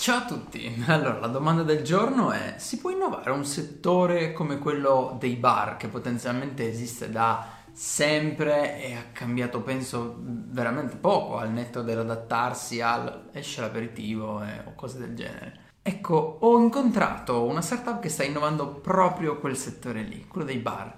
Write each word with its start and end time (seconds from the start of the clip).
Ciao 0.00 0.16
a 0.16 0.24
tutti, 0.24 0.82
allora 0.86 1.18
la 1.18 1.26
domanda 1.26 1.62
del 1.62 1.82
giorno 1.82 2.32
è 2.32 2.54
si 2.56 2.78
può 2.78 2.88
innovare 2.88 3.32
un 3.32 3.44
settore 3.44 4.32
come 4.32 4.56
quello 4.56 5.14
dei 5.20 5.36
bar 5.36 5.76
che 5.76 5.88
potenzialmente 5.88 6.66
esiste 6.66 7.10
da 7.10 7.46
sempre 7.70 8.82
e 8.82 8.94
ha 8.94 9.04
cambiato 9.12 9.60
penso 9.60 10.16
veramente 10.18 10.96
poco 10.96 11.36
al 11.36 11.50
netto 11.50 11.82
dell'adattarsi 11.82 12.80
al 12.80 13.28
esce 13.34 13.60
l'aperitivo 13.60 14.42
eh, 14.42 14.62
o 14.64 14.74
cose 14.74 15.00
del 15.00 15.14
genere. 15.14 15.64
Ecco, 15.82 16.38
ho 16.40 16.58
incontrato 16.58 17.44
una 17.44 17.60
startup 17.60 18.00
che 18.00 18.08
sta 18.08 18.24
innovando 18.24 18.68
proprio 18.68 19.38
quel 19.38 19.54
settore 19.54 20.00
lì, 20.00 20.24
quello 20.26 20.46
dei 20.46 20.60
bar. 20.60 20.94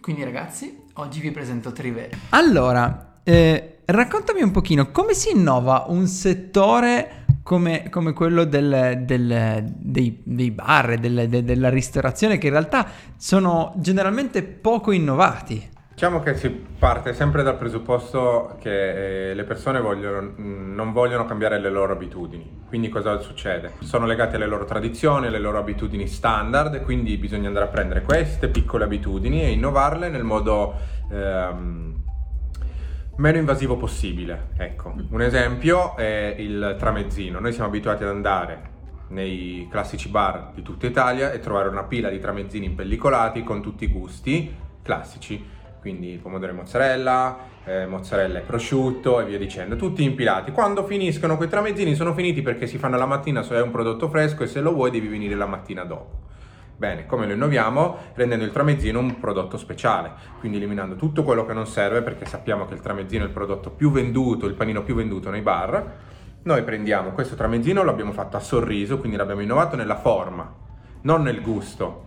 Quindi 0.00 0.24
ragazzi, 0.24 0.86
oggi 0.94 1.20
vi 1.20 1.30
presento 1.30 1.70
Trive. 1.70 2.10
Allora, 2.30 3.20
eh, 3.22 3.82
raccontami 3.84 4.42
un 4.42 4.50
pochino 4.50 4.90
come 4.90 5.14
si 5.14 5.30
innova 5.30 5.84
un 5.86 6.08
settore 6.08 7.19
come, 7.50 7.88
come 7.90 8.12
quello 8.12 8.44
del, 8.44 9.02
del, 9.04 9.64
dei, 9.66 10.22
dei, 10.22 10.52
bar, 10.52 10.98
del, 10.98 11.28
de, 11.28 11.42
della 11.42 11.68
ristorazione, 11.68 12.38
che 12.38 12.46
in 12.46 12.52
realtà 12.52 12.86
sono 13.16 13.72
generalmente 13.78 14.44
poco 14.44 14.92
innovati. 14.92 15.68
Diciamo 15.92 16.20
che 16.20 16.36
si 16.36 16.48
parte 16.48 17.12
sempre 17.12 17.42
dal 17.42 17.58
presupposto 17.58 18.56
che 18.60 19.30
eh, 19.30 19.34
le 19.34 19.42
persone 19.42 19.80
vogliono, 19.80 20.32
non 20.36 20.92
vogliono 20.92 21.24
cambiare 21.24 21.58
le 21.58 21.70
loro 21.70 21.92
abitudini. 21.92 22.62
Quindi 22.68 22.88
cosa 22.88 23.18
succede? 23.18 23.72
Sono 23.80 24.06
legate 24.06 24.36
alle 24.36 24.46
loro 24.46 24.64
tradizioni, 24.64 25.26
alle 25.26 25.40
loro 25.40 25.58
abitudini 25.58 26.06
standard, 26.06 26.82
quindi 26.82 27.16
bisogna 27.16 27.48
andare 27.48 27.64
a 27.64 27.68
prendere 27.68 28.02
queste 28.02 28.46
piccole 28.46 28.84
abitudini 28.84 29.42
e 29.42 29.50
innovarle 29.50 30.08
nel 30.08 30.22
modo 30.22 30.74
ehm, 31.10 32.09
meno 33.20 33.36
invasivo 33.36 33.76
possibile. 33.76 34.48
Ecco, 34.56 34.94
un 35.10 35.20
esempio 35.22 35.94
è 35.94 36.34
il 36.38 36.76
tramezzino. 36.78 37.38
Noi 37.38 37.52
siamo 37.52 37.68
abituati 37.68 38.02
ad 38.02 38.08
andare 38.08 38.78
nei 39.08 39.68
classici 39.70 40.08
bar 40.08 40.52
di 40.54 40.62
tutta 40.62 40.86
Italia 40.86 41.30
e 41.30 41.38
trovare 41.38 41.68
una 41.68 41.84
pila 41.84 42.08
di 42.08 42.18
tramezzini 42.18 42.66
impellicolati 42.66 43.42
con 43.42 43.60
tutti 43.60 43.84
i 43.84 43.88
gusti 43.88 44.54
classici, 44.82 45.44
quindi 45.80 46.18
pomodoro 46.20 46.52
e 46.52 46.54
mozzarella, 46.54 47.38
eh, 47.64 47.86
mozzarella 47.86 48.38
e 48.38 48.42
prosciutto 48.42 49.20
e 49.20 49.26
via 49.26 49.38
dicendo, 49.38 49.76
tutti 49.76 50.02
impilati. 50.02 50.50
Quando 50.50 50.84
finiscono 50.84 51.36
quei 51.36 51.48
tramezzini 51.50 51.94
sono 51.94 52.14
finiti 52.14 52.40
perché 52.40 52.66
si 52.66 52.78
fanno 52.78 52.96
la 52.96 53.06
mattina 53.06 53.42
se 53.42 53.54
è 53.54 53.60
un 53.60 53.70
prodotto 53.70 54.08
fresco 54.08 54.44
e 54.44 54.46
se 54.46 54.60
lo 54.60 54.72
vuoi 54.72 54.90
devi 54.90 55.08
venire 55.08 55.34
la 55.34 55.46
mattina 55.46 55.84
dopo. 55.84 56.28
Bene, 56.80 57.04
come 57.04 57.26
lo 57.26 57.34
innoviamo? 57.34 57.98
Rendendo 58.14 58.42
il 58.42 58.52
tramezzino 58.52 58.98
un 58.98 59.20
prodotto 59.20 59.58
speciale, 59.58 60.12
quindi 60.38 60.56
eliminando 60.56 60.96
tutto 60.96 61.24
quello 61.24 61.44
che 61.44 61.52
non 61.52 61.66
serve 61.66 62.00
perché 62.00 62.24
sappiamo 62.24 62.64
che 62.64 62.72
il 62.72 62.80
tramezzino 62.80 63.22
è 63.22 63.26
il 63.26 63.34
prodotto 63.34 63.68
più 63.68 63.90
venduto, 63.90 64.46
il 64.46 64.54
panino 64.54 64.82
più 64.82 64.94
venduto 64.94 65.28
nei 65.28 65.42
bar. 65.42 65.96
Noi 66.42 66.62
prendiamo 66.62 67.10
questo 67.10 67.34
tramezzino, 67.34 67.82
l'abbiamo 67.82 68.12
fatto 68.12 68.38
a 68.38 68.40
sorriso, 68.40 68.96
quindi 68.96 69.18
l'abbiamo 69.18 69.42
innovato 69.42 69.76
nella 69.76 69.98
forma, 69.98 70.50
non 71.02 71.20
nel 71.20 71.42
gusto. 71.42 72.06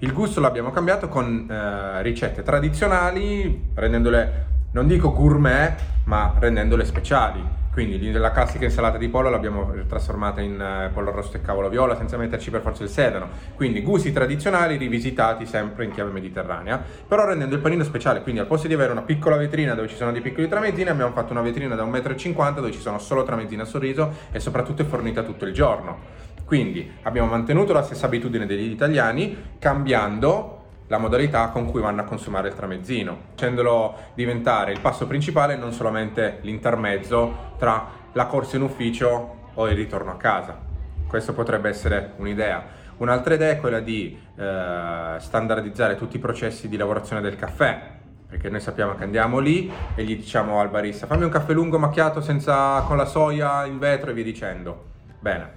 Il 0.00 0.12
gusto 0.12 0.38
l'abbiamo 0.38 0.70
cambiato 0.70 1.08
con 1.08 1.50
eh, 1.50 2.02
ricette 2.02 2.42
tradizionali, 2.42 3.70
rendendole, 3.72 4.46
non 4.72 4.86
dico 4.86 5.14
gourmet, 5.14 5.80
ma 6.04 6.34
rendendole 6.38 6.84
speciali 6.84 7.42
quindi 7.72 8.10
la 8.10 8.32
classica 8.32 8.64
insalata 8.64 8.98
di 8.98 9.08
pollo 9.08 9.30
l'abbiamo 9.30 9.72
trasformata 9.86 10.40
in 10.40 10.54
uh, 10.60 10.92
pollo 10.92 11.10
arrosto 11.10 11.36
e 11.36 11.40
cavolo 11.40 11.68
viola 11.68 11.96
senza 11.96 12.16
metterci 12.16 12.50
per 12.50 12.62
forza 12.62 12.82
il 12.82 12.88
sedano. 12.88 13.28
Quindi 13.54 13.82
gusti 13.82 14.12
tradizionali 14.12 14.76
rivisitati 14.76 15.46
sempre 15.46 15.84
in 15.84 15.92
chiave 15.92 16.10
mediterranea, 16.10 16.82
però 17.06 17.24
rendendo 17.24 17.54
il 17.54 17.60
panino 17.60 17.84
speciale. 17.84 18.22
Quindi 18.22 18.40
al 18.40 18.48
posto 18.48 18.66
di 18.66 18.74
avere 18.74 18.90
una 18.90 19.02
piccola 19.02 19.36
vetrina 19.36 19.74
dove 19.74 19.86
ci 19.86 19.94
sono 19.94 20.10
dei 20.10 20.20
piccoli 20.20 20.48
tramezzini, 20.48 20.88
abbiamo 20.88 21.12
fatto 21.12 21.30
una 21.30 21.42
vetrina 21.42 21.76
da 21.76 21.84
1,50 21.84 22.50
m 22.50 22.54
dove 22.56 22.72
ci 22.72 22.80
sono 22.80 22.98
solo 22.98 23.22
tramezzini 23.22 23.60
a 23.60 23.64
sorriso 23.64 24.14
e 24.32 24.40
soprattutto 24.40 24.82
è 24.82 24.84
fornita 24.84 25.22
tutto 25.22 25.44
il 25.44 25.52
giorno. 25.52 26.18
Quindi 26.44 26.90
abbiamo 27.02 27.28
mantenuto 27.28 27.72
la 27.72 27.82
stessa 27.82 28.06
abitudine 28.06 28.46
degli 28.46 28.72
italiani, 28.72 29.54
cambiando 29.60 30.59
la 30.90 30.98
modalità 30.98 31.48
con 31.50 31.66
cui 31.66 31.80
vanno 31.80 32.00
a 32.00 32.04
consumare 32.04 32.48
il 32.48 32.54
tramezzino, 32.54 33.16
facendolo 33.30 33.94
diventare 34.14 34.72
il 34.72 34.80
passo 34.80 35.06
principale 35.06 35.56
non 35.56 35.72
solamente 35.72 36.38
l'intermezzo 36.42 37.54
tra 37.58 37.86
la 38.12 38.26
corsa 38.26 38.56
in 38.56 38.62
ufficio 38.62 39.36
o 39.54 39.68
il 39.68 39.76
ritorno 39.76 40.10
a 40.10 40.16
casa. 40.16 40.58
Questo 41.06 41.32
potrebbe 41.32 41.68
essere 41.68 42.14
un'idea. 42.16 42.64
Un'altra 42.96 43.34
idea 43.34 43.50
è 43.50 43.60
quella 43.60 43.78
di 43.78 44.18
eh, 44.36 45.14
standardizzare 45.18 45.94
tutti 45.94 46.16
i 46.16 46.20
processi 46.20 46.68
di 46.68 46.76
lavorazione 46.76 47.22
del 47.22 47.36
caffè, 47.36 47.80
perché 48.26 48.48
noi 48.48 48.60
sappiamo 48.60 48.96
che 48.96 49.04
andiamo 49.04 49.38
lì 49.38 49.72
e 49.94 50.02
gli 50.02 50.16
diciamo 50.16 50.58
al 50.58 50.70
barista 50.70 51.06
fammi 51.06 51.22
un 51.22 51.30
caffè 51.30 51.52
lungo 51.52 51.78
macchiato 51.78 52.20
senza, 52.20 52.80
con 52.80 52.96
la 52.96 53.06
soia 53.06 53.64
in 53.64 53.78
vetro 53.78 54.10
e 54.10 54.12
via 54.12 54.24
dicendo. 54.24 54.86
Bene, 55.20 55.52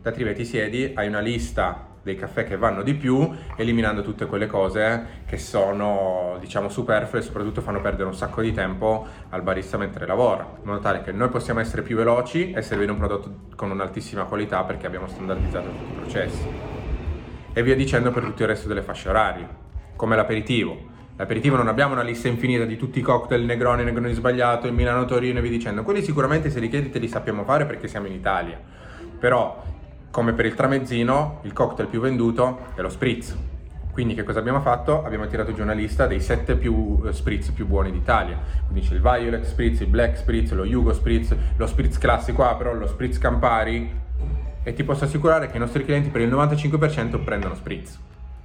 da 0.00 0.10
Trive 0.12 0.32
ti 0.32 0.46
siedi, 0.46 0.92
hai 0.94 1.08
una 1.08 1.20
lista 1.20 1.87
dei 2.08 2.16
caffè 2.16 2.44
che 2.44 2.56
vanno 2.56 2.82
di 2.82 2.94
più, 2.94 3.30
eliminando 3.56 4.02
tutte 4.02 4.24
quelle 4.24 4.46
cose 4.46 5.22
che 5.26 5.36
sono, 5.36 6.38
diciamo, 6.40 6.70
superflue 6.70 7.20
e 7.20 7.22
soprattutto 7.22 7.60
fanno 7.60 7.82
perdere 7.82 8.08
un 8.08 8.14
sacco 8.14 8.40
di 8.40 8.52
tempo 8.52 9.06
al 9.28 9.42
barista 9.42 9.76
mentre 9.76 10.06
lavora, 10.06 10.56
in 10.58 10.64
modo 10.64 10.80
tale 10.80 11.02
che 11.02 11.12
noi 11.12 11.28
possiamo 11.28 11.60
essere 11.60 11.82
più 11.82 11.96
veloci 11.96 12.52
e 12.52 12.62
servire 12.62 12.90
un 12.90 12.96
prodotto 12.96 13.34
con 13.56 13.70
un'altissima 13.70 14.24
qualità 14.24 14.62
perché 14.64 14.86
abbiamo 14.86 15.06
standardizzato 15.06 15.68
tutti 15.68 15.92
i 15.92 15.96
processi. 15.96 16.46
E 17.52 17.62
via 17.62 17.76
dicendo 17.76 18.10
per 18.10 18.24
tutto 18.24 18.42
il 18.42 18.48
resto 18.48 18.68
delle 18.68 18.82
fasce 18.82 19.08
orarie, 19.10 19.48
come 19.94 20.16
l'aperitivo. 20.16 20.96
L'aperitivo 21.16 21.56
non 21.56 21.68
abbiamo 21.68 21.92
una 21.92 22.02
lista 22.02 22.28
infinita 22.28 22.64
di 22.64 22.76
tutti 22.76 23.00
i 23.00 23.02
cocktail, 23.02 23.44
Negroni, 23.44 23.84
Negroni 23.84 24.14
sbagliato, 24.14 24.66
il 24.66 24.72
Milano 24.72 25.04
Torino 25.04 25.40
e 25.40 25.42
via 25.42 25.50
dicendo. 25.50 25.82
Quelli 25.82 26.02
sicuramente 26.02 26.48
se 26.48 26.60
li 26.60 26.68
chiedi 26.68 26.90
te 26.90 27.00
li 27.00 27.08
sappiamo 27.08 27.44
fare 27.44 27.66
perché 27.66 27.88
siamo 27.88 28.06
in 28.06 28.12
Italia. 28.12 28.58
Però 29.18 29.62
come 30.10 30.32
per 30.32 30.46
il 30.46 30.54
tramezzino, 30.54 31.40
il 31.42 31.52
cocktail 31.52 31.88
più 31.88 32.00
venduto 32.00 32.66
è 32.74 32.80
lo 32.80 32.88
spritz. 32.88 33.36
Quindi 33.98 34.14
che 34.14 34.22
cosa 34.22 34.38
abbiamo 34.38 34.60
fatto? 34.60 35.04
Abbiamo 35.04 35.26
tirato 35.26 35.52
giù 35.52 35.62
una 35.62 35.72
lista 35.72 36.06
dei 36.06 36.20
sette 36.20 36.54
più, 36.54 36.72
uh, 36.72 37.10
spritz 37.10 37.50
più 37.50 37.66
buoni 37.66 37.90
d'Italia. 37.90 38.38
Quindi 38.68 38.86
c'è 38.86 38.94
il 38.94 39.00
Violet 39.00 39.44
Spritz, 39.44 39.80
il 39.80 39.88
Black 39.88 40.18
Spritz, 40.18 40.52
lo 40.52 40.64
Yugo 40.64 40.92
Spritz, 40.92 41.34
lo 41.56 41.66
Spritz 41.66 41.98
classico 41.98 42.44
però 42.56 42.72
lo 42.74 42.86
Spritz 42.86 43.18
Campari. 43.18 43.90
E 44.62 44.72
ti 44.72 44.84
posso 44.84 45.04
assicurare 45.04 45.50
che 45.50 45.56
i 45.56 45.58
nostri 45.60 45.84
clienti 45.84 46.10
per 46.10 46.20
il 46.20 46.30
95% 46.30 47.24
prendono 47.24 47.56
Spritz. 47.56 47.98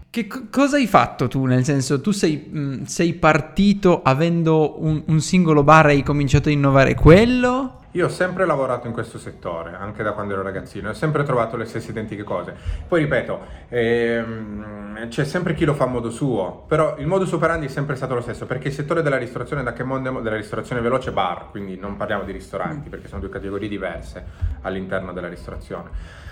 Che 0.09 0.25
c- 0.25 0.49
cosa 0.49 0.77
hai 0.77 0.87
fatto 0.87 1.27
tu? 1.27 1.45
Nel 1.45 1.63
senso, 1.63 2.01
tu 2.01 2.09
sei, 2.09 2.49
mh, 2.51 2.59
mm, 2.59 2.83
sei 2.85 3.13
partito 3.13 4.01
avendo 4.01 4.83
un, 4.83 5.03
un 5.05 5.19
singolo 5.19 5.63
bar 5.63 5.89
e 5.89 5.91
hai 5.91 6.03
cominciato 6.03 6.49
a 6.49 6.51
innovare 6.51 6.95
quello? 6.95 7.82
Io 7.95 8.07
ho 8.07 8.09
sempre 8.09 8.45
lavorato 8.47 8.87
in 8.87 8.93
questo 8.93 9.19
settore, 9.19 9.75
anche 9.75 10.01
da 10.01 10.13
quando 10.13 10.33
ero 10.33 10.41
ragazzino, 10.41 10.89
ho 10.89 10.93
sempre 10.93 11.23
trovato 11.23 11.57
le 11.57 11.65
stesse 11.65 11.91
identiche 11.91 12.23
cose. 12.23 12.55
Poi 12.87 13.01
ripeto, 13.01 13.39
ehm, 13.69 15.07
c'è 15.09 15.23
sempre 15.23 15.53
chi 15.53 15.63
lo 15.63 15.75
fa 15.75 15.83
a 15.83 15.87
modo 15.87 16.09
suo, 16.09 16.63
però 16.67 16.97
il 16.97 17.05
modus 17.05 17.31
operandi 17.33 17.67
è 17.67 17.69
sempre 17.69 17.95
stato 17.95 18.15
lo 18.15 18.21
stesso, 18.21 18.47
perché 18.47 18.69
il 18.69 18.73
settore 18.73 19.03
della 19.03 19.17
ristorazione, 19.17 19.61
da 19.61 19.73
che 19.73 19.83
mondo 19.83 20.21
della 20.21 20.35
ristorazione 20.35 20.81
veloce 20.81 21.11
bar, 21.11 21.51
quindi 21.51 21.77
non 21.77 21.95
parliamo 21.95 22.23
di 22.23 22.31
ristoranti, 22.31 22.87
mm. 22.87 22.91
perché 22.91 23.07
sono 23.07 23.19
due 23.21 23.29
categorie 23.29 23.69
diverse 23.69 24.25
all'interno 24.61 25.13
della 25.13 25.29
ristorazione 25.29 26.31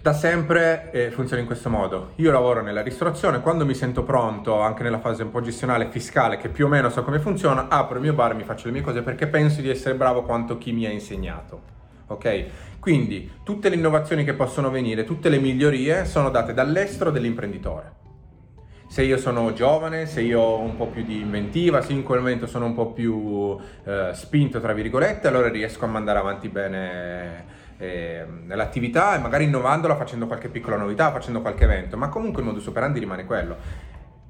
da 0.00 0.12
sempre 0.12 0.90
eh, 0.92 1.10
funziona 1.10 1.40
in 1.40 1.46
questo 1.46 1.68
modo. 1.68 2.12
Io 2.16 2.30
lavoro 2.30 2.62
nella 2.62 2.82
ristorazione, 2.82 3.40
quando 3.40 3.66
mi 3.66 3.74
sento 3.74 4.02
pronto, 4.04 4.60
anche 4.60 4.82
nella 4.82 5.00
fase 5.00 5.24
un 5.24 5.30
po' 5.30 5.40
gestionale 5.40 5.88
fiscale, 5.90 6.36
che 6.36 6.48
più 6.48 6.66
o 6.66 6.68
meno 6.68 6.88
so 6.88 7.02
come 7.02 7.18
funziona, 7.18 7.68
apro 7.68 7.96
il 7.96 8.02
mio 8.02 8.14
bar 8.14 8.32
e 8.32 8.34
mi 8.34 8.44
faccio 8.44 8.66
le 8.66 8.72
mie 8.72 8.82
cose 8.82 9.02
perché 9.02 9.26
penso 9.26 9.60
di 9.60 9.68
essere 9.68 9.94
bravo 9.94 10.22
quanto 10.22 10.58
chi 10.58 10.72
mi 10.72 10.86
ha 10.86 10.90
insegnato. 10.90 11.76
Ok? 12.06 12.46
Quindi 12.80 13.30
tutte 13.42 13.68
le 13.68 13.74
innovazioni 13.74 14.24
che 14.24 14.34
possono 14.34 14.70
venire, 14.70 15.04
tutte 15.04 15.28
le 15.28 15.38
migliorie 15.38 16.04
sono 16.04 16.30
date 16.30 16.54
dall'estero 16.54 17.10
dell'imprenditore. 17.10 17.96
Se 18.88 19.02
io 19.02 19.18
sono 19.18 19.52
giovane, 19.52 20.06
se 20.06 20.22
io 20.22 20.40
ho 20.40 20.60
un 20.60 20.74
po' 20.76 20.86
più 20.86 21.04
di 21.04 21.20
inventiva, 21.20 21.82
se 21.82 21.92
in 21.92 22.02
quel 22.02 22.20
momento 22.20 22.46
sono 22.46 22.64
un 22.64 22.74
po' 22.74 22.92
più 22.92 23.58
eh, 23.84 24.12
spinto, 24.14 24.60
tra 24.60 24.72
virgolette, 24.72 25.28
allora 25.28 25.50
riesco 25.50 25.84
a 25.84 25.88
mandare 25.88 26.18
avanti 26.18 26.48
bene 26.48 27.66
eh, 27.78 28.26
l'attività 28.46 29.16
e 29.16 29.18
magari 29.18 29.44
innovandola 29.44 29.96
facendo 29.96 30.26
qualche 30.26 30.48
piccola 30.48 30.76
novità, 30.76 31.10
facendo 31.10 31.40
qualche 31.40 31.64
evento, 31.64 31.96
ma 31.96 32.08
comunque 32.08 32.42
il 32.42 32.48
modus 32.48 32.66
operandi 32.66 32.98
rimane 32.98 33.24
quello. 33.24 33.56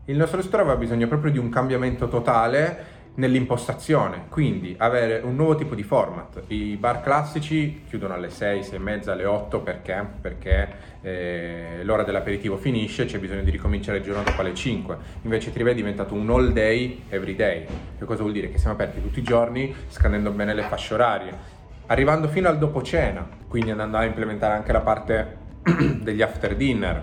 Il 0.04 0.16
nostro 0.16 0.40
settore 0.40 0.62
aveva 0.62 0.78
bisogno 0.78 1.06
proprio 1.06 1.30
di 1.30 1.38
un 1.38 1.50
cambiamento 1.50 2.08
totale 2.08 2.96
nell'impostazione, 3.18 4.26
quindi 4.28 4.74
avere 4.78 5.20
un 5.24 5.34
nuovo 5.34 5.56
tipo 5.56 5.74
di 5.74 5.82
format. 5.82 6.44
I 6.48 6.76
bar 6.76 7.02
classici 7.02 7.82
chiudono 7.88 8.14
alle 8.14 8.30
6, 8.30 8.62
6 8.62 8.74
e 8.74 8.78
mezza, 8.78 9.12
alle 9.12 9.24
8 9.24 9.60
perché? 9.60 10.06
Perché 10.20 10.68
eh, 11.02 11.80
l'ora 11.82 12.04
dell'aperitivo 12.04 12.56
finisce 12.56 13.06
c'è 13.06 13.18
bisogno 13.18 13.42
di 13.42 13.50
ricominciare 13.50 13.98
il 13.98 14.04
giorno 14.04 14.22
dopo 14.22 14.40
alle 14.40 14.54
5. 14.54 14.96
Invece 15.22 15.52
Trive 15.52 15.72
è 15.72 15.74
diventato 15.74 16.14
un 16.14 16.30
all 16.30 16.52
day, 16.52 17.02
every 17.08 17.34
day. 17.34 17.66
Che 17.98 18.04
cosa 18.04 18.22
vuol 18.22 18.32
dire? 18.32 18.50
Che 18.50 18.58
siamo 18.58 18.74
aperti 18.74 19.02
tutti 19.02 19.18
i 19.18 19.24
giorni, 19.24 19.74
scandendo 19.88 20.30
bene 20.30 20.54
le 20.54 20.62
fasce 20.62 20.94
orarie 20.94 21.56
arrivando 21.88 22.28
fino 22.28 22.48
al 22.48 22.58
dopo 22.58 22.82
cena, 22.82 23.26
quindi 23.48 23.70
andando 23.70 23.96
a 23.96 24.04
implementare 24.04 24.54
anche 24.54 24.72
la 24.72 24.80
parte 24.80 25.36
degli 26.00 26.22
after 26.22 26.56
dinner, 26.56 27.02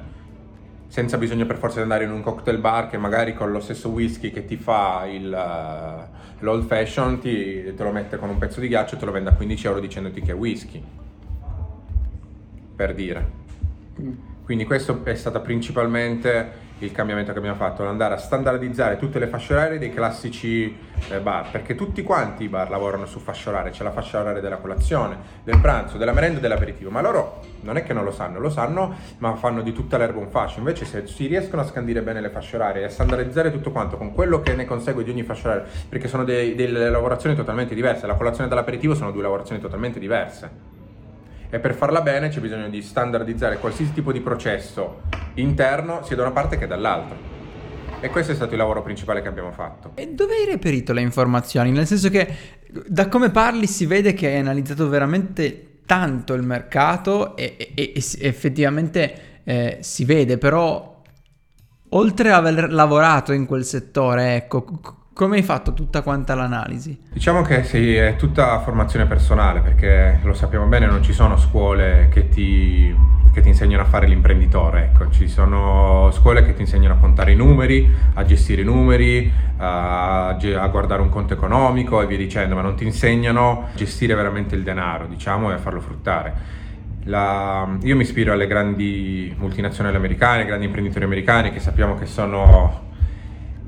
senza 0.88 1.18
bisogno 1.18 1.46
per 1.46 1.58
forza 1.58 1.78
di 1.78 1.84
andare 1.84 2.06
in 2.06 2.12
un 2.12 2.22
cocktail 2.22 2.60
bar 2.60 2.90
che 2.90 2.98
magari 2.98 3.34
con 3.34 3.52
lo 3.52 3.60
stesso 3.60 3.90
whisky 3.90 4.32
che 4.32 4.46
ti 4.46 4.58
fa 4.58 5.06
il, 5.08 5.26
uh, 5.26 6.44
l'old 6.44 6.66
fashion 6.66 7.20
ti, 7.20 7.74
te 7.76 7.84
lo 7.84 7.92
mette 7.92 8.18
con 8.18 8.30
un 8.30 8.38
pezzo 8.38 8.60
di 8.60 8.68
ghiaccio 8.68 8.96
e 8.96 8.98
te 9.00 9.06
lo 9.06 9.12
vende 9.12 9.30
a 9.32 9.34
15 9.34 9.68
euro 9.68 9.80
dicendoti 9.80 10.22
che 10.22 10.32
è 10.32 10.36
whisky. 10.36 10.84
per 12.76 12.94
dire. 12.94 13.44
Mm. 14.00 14.12
Quindi 14.44 14.66
questo 14.66 15.04
è 15.04 15.16
stato 15.16 15.42
principalmente 15.42 16.64
il 16.80 16.92
cambiamento 16.92 17.32
che 17.32 17.38
abbiamo 17.38 17.56
fatto, 17.56 17.88
andare 17.88 18.16
a 18.16 18.18
standardizzare 18.18 18.98
tutte 18.98 19.20
le 19.20 19.28
fasce 19.28 19.54
orarie 19.54 19.80
dei 19.80 19.94
classici 19.94 20.78
eh, 21.10 21.20
bar, 21.20 21.50
perché 21.50 21.76
tutti 21.76 22.04
quanti 22.04 22.44
i 22.44 22.48
bar 22.50 22.70
lavorano 22.70 23.06
su 23.06 23.20
fascia 23.20 23.50
oraria, 23.50 23.72
c'è 23.72 23.84
la 23.84 23.92
fascia 23.92 24.20
oraria 24.20 24.42
della 24.42 24.58
colazione, 24.58 25.18
del 25.44 25.60
pranzo, 25.60 25.98
della 25.98 26.12
merenda 26.12 26.40
e 26.40 26.42
dell'aperitivo, 26.42 26.90
ma 26.90 27.02
loro 27.02 27.42
non 27.62 27.78
è 27.78 27.84
che 27.84 27.94
non 27.94 28.04
lo 28.04 28.12
sanno, 28.12 28.40
lo 28.40 28.50
sanno, 28.50 28.94
ma 29.20 29.36
fanno 29.36 29.62
di 29.62 29.72
tutta 29.72 29.98
l'erba 29.98 30.20
un 30.20 30.30
fascio, 30.30 30.60
invece 30.60 30.86
se 30.86 31.08
si 31.08 31.28
riescono 31.28 31.62
a 31.62 31.66
scandire 31.66 32.02
bene 32.02 32.20
le 32.20 32.30
fasce 32.30 32.58
orarie 32.58 32.82
e 32.82 32.86
a 32.86 32.90
standardizzare 32.90 33.52
tutto 33.52 33.72
quanto 33.72 33.98
con 33.98 34.14
quello 34.14 34.42
che 34.42 34.54
ne 34.54 34.66
consegue 34.66 35.04
di 35.04 35.12
ogni 35.12 35.24
fascia 35.24 35.50
oraria, 35.50 35.70
perché 35.88 36.08
sono 36.08 36.26
dei, 36.26 36.56
delle 36.56 36.90
lavorazioni 36.90 37.36
totalmente 37.36 37.74
diverse, 37.74 38.06
la 38.06 38.16
colazione 38.16 38.52
e 38.52 38.54
l'aperitivo 38.54 38.96
sono 38.96 39.12
due 39.12 39.22
lavorazioni 39.22 39.62
totalmente 39.62 40.00
diverse 40.00 40.75
e 41.50 41.60
per 41.60 41.74
farla 41.74 42.02
bene 42.02 42.30
c'è 42.30 42.40
bisogno 42.40 42.70
di 42.70 42.82
standardizzare 42.82 43.58
qualsiasi 43.58 43.94
tipo 43.94 44.12
di 44.12 44.22
processo 44.22 45.04
interno 45.36 46.04
sia 46.04 46.16
da 46.16 46.24
una 46.24 46.32
parte 46.32 46.58
che 46.58 46.68
dall'altra. 46.68 47.34
E 48.00 48.10
questo 48.10 48.34
è 48.34 48.36
stato 48.36 48.52
il 48.52 48.58
lavoro 48.58 48.82
principale 48.82 49.22
che 49.22 49.28
abbiamo 49.28 49.52
fatto. 49.52 49.92
E 49.96 50.14
dove 50.14 50.36
hai 50.36 50.46
reperito 50.46 50.94
le 50.94 51.02
informazioni? 51.02 51.72
Nel 51.72 51.88
senso 51.88 52.10
che 52.10 52.36
da 52.88 53.08
come 53.08 53.32
parli 53.32 53.68
si 53.68 53.86
vede 53.86 54.14
che 54.14 54.28
hai 54.28 54.40
analizzato 54.40 54.88
veramente 54.90 55.80
tanto 55.86 56.34
il 56.34 56.44
mercato 56.44 57.36
e, 57.36 57.56
e, 57.58 57.74
e 57.76 58.04
effettivamente 58.20 59.42
eh, 59.44 59.78
si 59.82 60.04
vede, 60.06 60.38
però 60.38 61.02
oltre 61.90 62.32
ad 62.32 62.46
aver 62.46 62.74
lavorato 62.74 63.32
in 63.32 63.46
quel 63.46 63.64
settore, 63.64 64.36
ecco, 64.36 65.05
come 65.16 65.38
hai 65.38 65.44
fatto 65.44 65.74
tutta 65.74 66.02
quanta 66.02 66.36
l'analisi? 66.36 67.00
Diciamo 67.14 67.42
che 67.42 67.64
sì, 67.64 67.96
è 67.96 68.18
tutta 68.18 68.60
formazione 68.60 69.06
personale, 69.06 69.62
perché 69.62 70.20
lo 70.24 70.34
sappiamo 70.34 70.66
bene, 70.66 70.88
non 70.88 71.02
ci 71.02 71.14
sono 71.14 71.38
scuole 71.38 72.10
che 72.12 72.28
ti, 72.28 72.94
che 73.32 73.40
ti 73.40 73.48
insegnano 73.48 73.84
a 73.84 73.86
fare 73.86 74.08
l'imprenditore, 74.08 74.92
ecco. 74.92 75.10
ci 75.12 75.30
sono 75.30 76.10
scuole 76.12 76.44
che 76.44 76.54
ti 76.54 76.64
insegnano 76.64 76.96
a 76.96 76.98
contare 76.98 77.32
i 77.32 77.36
numeri, 77.38 77.90
a 78.16 78.26
gestire 78.26 78.64
i 78.64 78.66
numeri, 78.66 79.32
a, 79.56 80.36
a 80.36 80.68
guardare 80.68 81.02
un 81.02 81.08
conto 81.08 81.34
economico 81.34 82.02
e 82.02 82.08
via 82.08 82.18
dicendo, 82.18 82.54
ma 82.54 82.62
non 82.62 82.76
ti 82.76 82.84
insegnano 82.84 83.70
a 83.72 83.74
gestire 83.74 84.16
veramente 84.16 84.56
il 84.56 84.64
denaro, 84.64 85.08
diciamo, 85.08 85.50
e 85.50 85.54
a 85.54 85.60
farlo 85.60 85.80
fruttare. 85.80 86.34
La, 87.06 87.66
io 87.84 87.96
mi 87.96 88.02
ispiro 88.02 88.34
alle 88.34 88.48
grandi 88.48 89.34
multinazionali 89.38 89.96
americane, 89.96 90.42
ai 90.42 90.46
grandi 90.46 90.66
imprenditori 90.66 91.06
americani 91.06 91.52
che 91.52 91.62
sappiamo 91.62 91.96
che 91.96 92.06
sono 92.06 92.85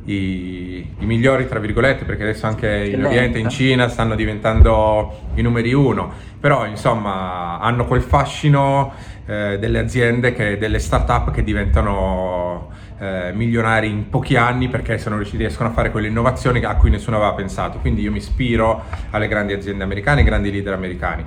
i, 0.07 0.87
i, 0.99 1.05
migliori, 1.05 1.47
tra 1.47 1.59
virgolette, 1.59 2.05
perché 2.05 2.23
adesso 2.23 2.45
anche 2.45 2.91
in 2.93 3.03
Oriente, 3.03 3.39
in 3.39 3.49
Cina 3.49 3.89
stanno 3.89 4.15
diventando 4.15 5.31
i 5.35 5.41
numeri 5.41 5.73
uno, 5.73 6.11
però 6.39 6.65
insomma 6.65 7.59
hanno 7.59 7.85
quel 7.85 8.01
fascino 8.01 8.93
eh, 9.25 9.57
delle 9.59 9.79
aziende, 9.79 10.33
che, 10.33 10.57
delle 10.57 10.79
start-up 10.79 11.31
che 11.31 11.43
diventano 11.43 12.71
eh, 12.99 13.31
milionari 13.33 13.89
in 13.89 14.09
pochi 14.09 14.37
anni 14.37 14.69
perché 14.69 14.97
sono 14.97 15.17
riusciti, 15.17 15.39
riescono 15.39 15.69
a 15.69 15.71
fare 15.71 15.91
quelle 15.91 16.07
innovazioni 16.07 16.63
a 16.63 16.75
cui 16.75 16.89
nessuno 16.89 17.17
aveva 17.17 17.33
pensato. 17.33 17.79
Quindi 17.79 18.01
io 18.01 18.11
mi 18.11 18.17
ispiro 18.17 18.83
alle 19.09 19.27
grandi 19.27 19.53
aziende 19.53 19.83
americane, 19.83 20.21
ai 20.21 20.25
grandi 20.25 20.51
leader 20.51 20.73
americani. 20.73 21.23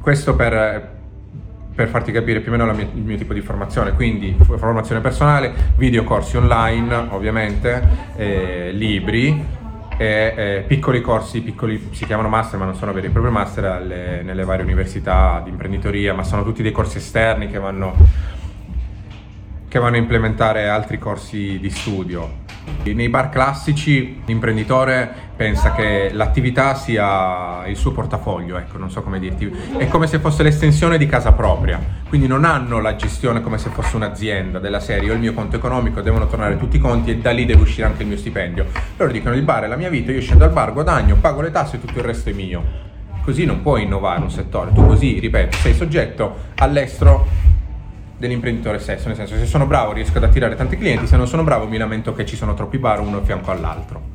Questo 0.00 0.34
per 0.34 1.02
per 1.74 1.88
farti 1.88 2.12
capire 2.12 2.40
più 2.40 2.52
o 2.52 2.56
meno 2.56 2.72
mia, 2.72 2.84
il 2.84 3.02
mio 3.02 3.16
tipo 3.16 3.32
di 3.32 3.40
formazione, 3.40 3.92
quindi 3.92 4.36
formazione 4.38 5.00
personale, 5.00 5.52
videocorsi 5.76 6.36
online 6.36 6.94
ovviamente, 7.10 7.82
eh, 8.16 8.70
libri 8.72 9.62
e 9.96 10.34
eh, 10.36 10.64
piccoli 10.66 11.00
corsi, 11.00 11.40
piccoli, 11.40 11.88
si 11.92 12.04
chiamano 12.06 12.28
master 12.28 12.58
ma 12.58 12.64
non 12.64 12.74
sono 12.74 12.92
veri 12.92 13.08
e 13.08 13.10
propri 13.10 13.30
master 13.30 13.64
alle, 13.64 14.22
nelle 14.22 14.44
varie 14.44 14.64
università 14.64 15.40
di 15.42 15.50
imprenditoria, 15.50 16.14
ma 16.14 16.22
sono 16.22 16.44
tutti 16.44 16.62
dei 16.62 16.72
corsi 16.72 16.98
esterni 16.98 17.48
che 17.48 17.58
vanno, 17.58 17.94
che 19.68 19.78
vanno 19.78 19.96
a 19.96 19.98
implementare 19.98 20.68
altri 20.68 20.98
corsi 20.98 21.58
di 21.58 21.70
studio. 21.70 22.43
Nei 22.84 23.08
bar 23.08 23.30
classici 23.30 24.20
l'imprenditore 24.26 25.10
pensa 25.36 25.72
che 25.72 26.10
l'attività 26.12 26.74
sia 26.74 27.66
il 27.66 27.76
suo 27.76 27.92
portafoglio, 27.92 28.58
ecco, 28.58 28.76
non 28.76 28.90
so 28.90 29.02
come 29.02 29.18
dirti, 29.18 29.50
è 29.78 29.88
come 29.88 30.06
se 30.06 30.18
fosse 30.18 30.42
l'estensione 30.42 30.98
di 30.98 31.06
casa 31.06 31.32
propria, 31.32 31.80
quindi 32.08 32.26
non 32.26 32.44
hanno 32.44 32.80
la 32.80 32.94
gestione 32.94 33.40
come 33.40 33.56
se 33.56 33.70
fosse 33.70 33.96
un'azienda 33.96 34.58
della 34.58 34.80
serie, 34.80 35.10
ho 35.10 35.14
il 35.14 35.20
mio 35.20 35.32
conto 35.32 35.56
economico, 35.56 36.02
devono 36.02 36.26
tornare 36.26 36.58
tutti 36.58 36.76
i 36.76 36.78
conti 36.78 37.10
e 37.10 37.16
da 37.16 37.30
lì 37.30 37.46
deve 37.46 37.62
uscire 37.62 37.86
anche 37.86 38.02
il 38.02 38.08
mio 38.08 38.18
stipendio. 38.18 38.66
Loro 38.98 39.10
dicono 39.10 39.34
il 39.34 39.42
bar 39.42 39.64
è 39.64 39.66
la 39.66 39.76
mia 39.76 39.88
vita, 39.88 40.12
io 40.12 40.20
scendo 40.20 40.44
al 40.44 40.52
bar, 40.52 40.72
guadagno, 40.74 41.16
pago 41.16 41.40
le 41.40 41.50
tasse 41.50 41.76
e 41.76 41.80
tutto 41.80 41.98
il 41.98 42.04
resto 42.04 42.28
è 42.28 42.32
mio. 42.34 42.62
Così 43.24 43.46
non 43.46 43.62
puoi 43.62 43.84
innovare 43.84 44.20
un 44.20 44.30
settore, 44.30 44.72
tu 44.74 44.86
così, 44.86 45.18
ripeto, 45.18 45.56
sei 45.56 45.72
soggetto 45.72 46.36
all'estero 46.56 47.26
dell'imprenditore 48.24 48.78
stesso, 48.78 49.08
nel 49.08 49.16
senso 49.16 49.36
se 49.36 49.44
sono 49.44 49.66
bravo 49.66 49.92
riesco 49.92 50.16
ad 50.16 50.24
attirare 50.24 50.54
tanti 50.54 50.78
clienti, 50.78 51.06
se 51.06 51.16
non 51.16 51.26
sono 51.26 51.44
bravo 51.44 51.66
mi 51.66 51.76
lamento 51.76 52.14
che 52.14 52.24
ci 52.24 52.36
sono 52.36 52.54
troppi 52.54 52.78
bar 52.78 53.00
uno 53.00 53.18
a 53.18 53.22
fianco 53.22 53.50
all'altro. 53.50 54.12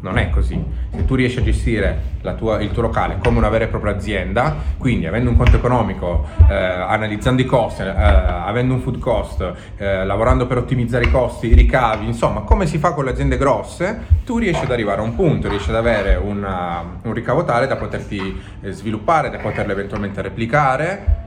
Non 0.00 0.18
è 0.18 0.30
così. 0.30 0.60
Se 0.90 1.04
tu 1.04 1.14
riesci 1.14 1.38
a 1.38 1.42
gestire 1.42 2.10
tua, 2.36 2.60
il 2.60 2.72
tuo 2.72 2.82
locale 2.82 3.18
come 3.22 3.38
una 3.38 3.48
vera 3.48 3.66
e 3.66 3.68
propria 3.68 3.94
azienda, 3.94 4.56
quindi 4.76 5.06
avendo 5.06 5.30
un 5.30 5.36
conto 5.36 5.54
economico, 5.54 6.26
eh, 6.50 6.54
analizzando 6.54 7.40
i 7.40 7.44
costi, 7.44 7.82
eh, 7.82 7.88
avendo 7.88 8.74
un 8.74 8.80
food 8.80 8.98
cost, 8.98 9.52
eh, 9.76 10.04
lavorando 10.04 10.48
per 10.48 10.56
ottimizzare 10.56 11.04
i 11.04 11.10
costi, 11.10 11.46
i 11.46 11.54
ricavi, 11.54 12.04
insomma, 12.04 12.40
come 12.40 12.66
si 12.66 12.78
fa 12.78 12.94
con 12.94 13.04
le 13.04 13.12
aziende 13.12 13.38
grosse, 13.38 14.06
tu 14.24 14.38
riesci 14.38 14.64
ad 14.64 14.72
arrivare 14.72 15.00
a 15.00 15.04
un 15.04 15.14
punto, 15.14 15.48
riesci 15.48 15.70
ad 15.70 15.76
avere 15.76 16.16
una, 16.16 16.82
un 17.02 17.12
ricavo 17.12 17.44
tale 17.44 17.68
da 17.68 17.76
poterti 17.76 18.42
eh, 18.60 18.72
sviluppare, 18.72 19.30
da 19.30 19.38
poterlo 19.38 19.70
eventualmente 19.70 20.20
replicare 20.20 21.21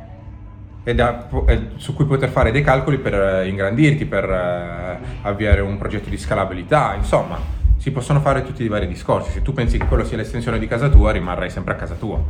da, 0.94 1.28
e, 1.48 1.70
su 1.78 1.96
cui 1.96 2.06
poter 2.06 2.30
fare 2.30 2.52
dei 2.52 2.62
calcoli 2.62 3.00
per 3.00 3.14
eh, 3.14 3.48
ingrandirti, 3.48 4.06
per 4.06 4.30
eh, 4.30 5.00
avviare 5.24 5.62
un 5.62 5.78
progetto 5.78 6.10
di 6.10 6.18
scalabilità, 6.18 6.94
insomma, 6.94 7.40
si 7.78 7.92
possono 7.92 8.20
fare 8.20 8.44
tutti 8.44 8.64
i 8.64 8.68
vari 8.68 8.88
discorsi. 8.88 9.32
Se 9.32 9.42
tu 9.42 9.54
pensi 9.54 9.78
che 9.78 9.86
quello 9.88 10.06
sia 10.06 10.18
l'estensione 10.18 10.60
di 10.60 10.68
casa 10.68 10.90
tua, 10.90 11.12
rimarrai 11.12 11.50
sempre 11.50 11.74
a 11.74 11.76
casa 11.76 11.96
tua. 11.96 12.22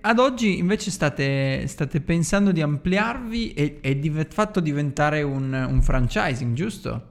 Ad 0.00 0.18
oggi 0.18 0.58
invece 0.58 0.90
state, 0.90 1.66
state 1.66 2.00
pensando 2.00 2.52
di 2.52 2.62
ampliarvi 2.62 3.52
e, 3.54 3.78
e 3.80 3.98
di 3.98 4.10
fatto 4.28 4.60
diventare 4.60 5.22
un, 5.22 5.52
un 5.52 5.82
franchising, 5.82 6.54
giusto? 6.54 7.02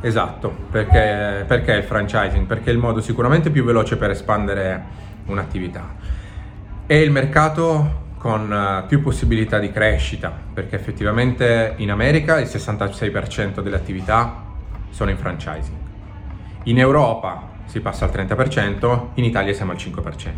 Esatto, 0.00 0.54
perché, 0.70 1.44
perché 1.46 1.72
il 1.72 1.82
franchising? 1.82 2.46
Perché 2.46 2.70
è 2.70 2.72
il 2.72 2.78
modo 2.78 3.00
sicuramente 3.00 3.50
più 3.50 3.64
veloce 3.64 3.96
per 3.96 4.10
espandere 4.10 4.82
un'attività. 5.26 5.94
E 6.86 7.00
il 7.00 7.10
mercato 7.10 8.04
con 8.18 8.52
eh, 8.52 8.84
più 8.86 9.02
possibilità 9.02 9.58
di 9.58 9.70
crescita, 9.70 10.32
perché 10.52 10.76
effettivamente 10.76 11.74
in 11.76 11.90
America 11.90 12.38
il 12.38 12.46
66% 12.46 13.60
delle 13.60 13.76
attività 13.76 14.44
sono 14.90 15.10
in 15.10 15.18
franchising. 15.18 15.76
In 16.64 16.78
Europa 16.78 17.54
si 17.66 17.80
passa 17.80 18.04
al 18.04 18.10
30%, 18.10 19.08
in 19.14 19.24
Italia 19.24 19.52
siamo 19.52 19.72
al 19.72 19.78
5%. 19.78 20.30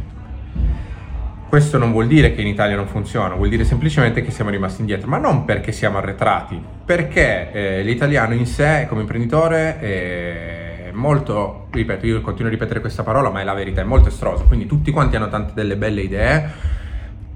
Questo 1.49 1.79
non 1.79 1.93
vuol 1.93 2.07
dire 2.07 2.35
che 2.35 2.43
in 2.43 2.47
Italia 2.47 2.76
non 2.76 2.87
funziona, 2.87 3.35
vuol 3.35 3.49
dire 3.49 3.64
semplicemente 3.64 4.21
che 4.21 4.31
siamo 4.31 4.50
rimasti 4.50 4.83
indietro, 4.83 5.09
ma 5.09 5.17
non 5.17 5.47
perché 5.47 5.73
siamo 5.73 5.97
arretrati, 5.97 6.62
perché 6.85 7.50
eh, 7.52 7.83
l'italiano 7.83 8.35
in 8.35 8.45
sé 8.45 8.85
come 8.87 9.00
imprenditore 9.00 9.79
è 9.79 10.91
molto, 10.93 11.69
ripeto, 11.71 12.05
io 12.05 12.21
continuo 12.21 12.49
a 12.49 12.52
ripetere 12.52 12.81
questa 12.81 13.02
parola, 13.02 13.31
ma 13.31 13.41
è 13.41 13.45
la 13.45 13.55
verità, 13.55 13.81
è 13.81 13.85
molto 13.85 14.09
estroso, 14.09 14.45
quindi 14.45 14.67
tutti 14.67 14.91
quanti 14.91 15.17
hanno 15.17 15.31
tante 15.31 15.52
delle 15.55 15.76
belle 15.76 16.02
idee, 16.02 16.50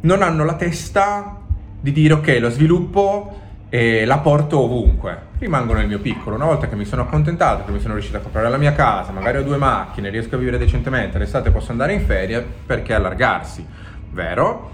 non 0.02 0.22
hanno 0.22 0.44
la 0.44 0.54
testa 0.54 1.38
di 1.80 1.92
dire 1.92 2.14
ok, 2.14 2.38
lo 2.40 2.50
sviluppo 2.50 3.40
e 3.68 4.04
la 4.04 4.18
porto 4.18 4.60
ovunque. 4.60 5.30
Rimangono 5.38 5.78
nel 5.78 5.88
mio 5.88 5.98
piccolo. 5.98 6.36
Una 6.36 6.44
volta 6.44 6.68
che 6.68 6.76
mi 6.76 6.84
sono 6.84 7.02
accontentato, 7.02 7.64
che 7.64 7.72
mi 7.72 7.80
sono 7.80 7.94
riuscito 7.94 8.18
a 8.18 8.20
comprare 8.20 8.48
la 8.48 8.56
mia 8.56 8.72
casa, 8.72 9.12
magari 9.12 9.38
ho 9.38 9.42
due 9.42 9.56
macchine, 9.56 10.10
riesco 10.10 10.34
a 10.34 10.38
vivere 10.38 10.58
decentemente, 10.58 11.18
l'estate 11.18 11.50
posso 11.50 11.72
andare 11.72 11.92
in 11.92 12.04
ferie, 12.04 12.44
perché 12.66 12.94
allargarsi? 12.94 13.66
Vero? 14.10 14.70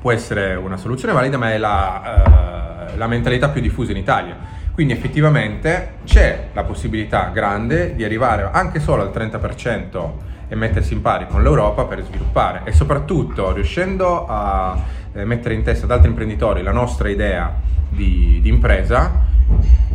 Può 0.00 0.12
essere 0.12 0.54
una 0.54 0.76
soluzione 0.76 1.14
valida, 1.14 1.38
ma 1.38 1.52
è 1.52 1.58
la, 1.58 2.90
uh, 2.92 2.96
la 2.96 3.06
mentalità 3.06 3.48
più 3.48 3.60
diffusa 3.60 3.92
in 3.92 3.98
Italia. 3.98 4.36
Quindi 4.72 4.92
effettivamente 4.92 5.94
c'è 6.04 6.48
la 6.52 6.64
possibilità 6.64 7.30
grande 7.32 7.94
di 7.94 8.04
arrivare 8.04 8.48
anche 8.52 8.80
solo 8.80 9.02
al 9.02 9.10
30% 9.14 10.10
e 10.48 10.54
mettersi 10.54 10.94
in 10.94 11.00
pari 11.00 11.26
con 11.26 11.42
l'Europa 11.42 11.84
per 11.84 12.04
sviluppare. 12.04 12.62
E 12.64 12.72
soprattutto 12.72 13.52
riuscendo 13.52 14.26
a 14.26 14.80
eh, 15.12 15.24
mettere 15.24 15.54
in 15.54 15.62
testa 15.62 15.84
ad 15.84 15.90
altri 15.90 16.08
imprenditori 16.08 16.62
la 16.62 16.72
nostra 16.72 17.08
idea 17.08 17.54
di, 17.88 18.40
di 18.42 18.48
impresa 18.48 19.24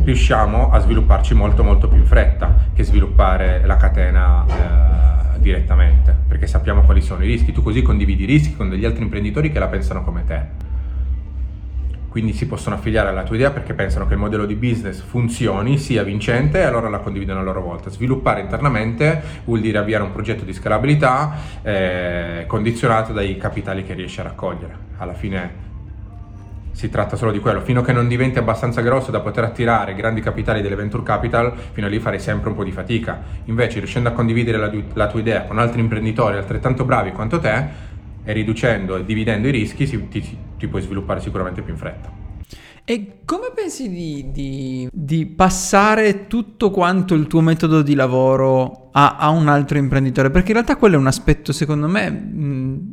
riusciamo 0.02 0.70
a 0.70 0.78
svilupparci 0.80 1.34
molto 1.34 1.62
molto 1.62 1.86
più 1.86 1.98
in 1.98 2.06
fretta 2.06 2.70
che 2.74 2.82
sviluppare 2.82 3.64
la 3.64 3.76
catena 3.76 4.44
eh, 4.46 5.38
direttamente 5.38 6.16
perché 6.26 6.46
sappiamo 6.46 6.82
quali 6.82 7.00
sono 7.00 7.22
i 7.22 7.26
rischi. 7.26 7.52
Tu 7.52 7.62
così 7.62 7.82
condividi 7.82 8.22
i 8.24 8.26
rischi 8.26 8.56
con 8.56 8.68
degli 8.68 8.84
altri 8.84 9.02
imprenditori 9.02 9.52
che 9.52 9.58
la 9.58 9.68
pensano 9.68 10.02
come 10.02 10.24
te 10.24 10.61
quindi 12.12 12.34
si 12.34 12.46
possono 12.46 12.74
affiliare 12.74 13.08
alla 13.08 13.22
tua 13.22 13.36
idea 13.36 13.50
perché 13.50 13.72
pensano 13.72 14.06
che 14.06 14.12
il 14.12 14.18
modello 14.18 14.44
di 14.44 14.54
business 14.54 15.00
funzioni, 15.00 15.78
sia 15.78 16.02
vincente 16.02 16.58
e 16.58 16.64
allora 16.64 16.90
la 16.90 16.98
condividono 16.98 17.40
a 17.40 17.42
loro 17.42 17.62
volta. 17.62 17.88
Sviluppare 17.88 18.42
internamente 18.42 19.22
vuol 19.44 19.60
dire 19.60 19.78
avviare 19.78 20.04
un 20.04 20.12
progetto 20.12 20.44
di 20.44 20.52
scalabilità 20.52 21.34
eh, 21.62 22.44
condizionato 22.46 23.14
dai 23.14 23.38
capitali 23.38 23.82
che 23.82 23.94
riesci 23.94 24.20
a 24.20 24.24
raccogliere. 24.24 24.76
Alla 24.98 25.14
fine 25.14 25.50
si 26.72 26.90
tratta 26.90 27.16
solo 27.16 27.32
di 27.32 27.38
quello, 27.38 27.62
fino 27.62 27.80
a 27.80 27.82
che 27.82 27.92
non 27.92 28.06
diventi 28.08 28.38
abbastanza 28.38 28.82
grosso 28.82 29.10
da 29.10 29.20
poter 29.20 29.44
attirare 29.44 29.94
grandi 29.94 30.20
capitali 30.20 30.60
delle 30.60 30.74
venture 30.74 31.02
capital, 31.02 31.54
fino 31.72 31.86
a 31.86 31.88
lì 31.88 31.98
farei 31.98 32.20
sempre 32.20 32.50
un 32.50 32.56
po' 32.56 32.64
di 32.64 32.72
fatica. 32.72 33.22
Invece 33.44 33.78
riuscendo 33.78 34.10
a 34.10 34.12
condividere 34.12 34.58
la, 34.58 34.70
la 34.92 35.06
tua 35.06 35.20
idea 35.20 35.44
con 35.44 35.58
altri 35.58 35.80
imprenditori 35.80 36.36
altrettanto 36.36 36.84
bravi 36.84 37.12
quanto 37.12 37.38
te, 37.38 37.90
e 38.24 38.32
riducendo 38.32 38.96
e 38.96 39.04
dividendo 39.04 39.48
i 39.48 39.50
rischi, 39.50 39.86
si, 39.86 40.08
ti, 40.08 40.38
ti 40.62 40.68
puoi 40.68 40.82
sviluppare 40.82 41.20
sicuramente 41.20 41.60
più 41.60 41.72
in 41.72 41.78
fretta. 41.78 42.10
E 42.84 43.20
come 43.24 43.50
pensi 43.54 43.88
di, 43.88 44.30
di, 44.32 44.88
di, 44.92 45.26
passare 45.26 46.26
tutto 46.26 46.70
quanto 46.70 47.14
il 47.14 47.26
tuo 47.26 47.40
metodo 47.40 47.82
di 47.82 47.94
lavoro 47.94 48.90
a, 48.92 49.16
a, 49.16 49.28
un 49.30 49.48
altro 49.48 49.78
imprenditore? 49.78 50.30
Perché 50.30 50.48
in 50.48 50.54
realtà 50.54 50.76
quello 50.76 50.96
è 50.96 50.98
un 50.98 51.06
aspetto, 51.06 51.52
secondo 51.52 51.86
me, 51.88 52.10
mh, 52.10 52.88